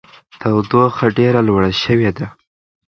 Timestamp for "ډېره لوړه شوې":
1.17-2.11